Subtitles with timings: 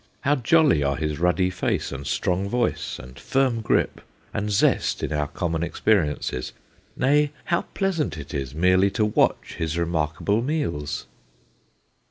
[0.21, 4.01] How jolly are his ruddy face and strong voice and firm grip
[4.33, 6.53] and zest in our common experiences
[6.97, 11.05] nay, how pleasant it is merely to watch his remarkable meals